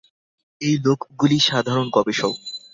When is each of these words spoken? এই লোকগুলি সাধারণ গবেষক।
এই 0.61 0.75
লোকগুলি 0.85 1.37
সাধারণ 1.49 1.87
গবেষক। 1.89 2.33